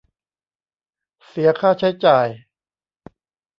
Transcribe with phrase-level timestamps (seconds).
[1.27, 2.27] เสียค่าใช้จ่าย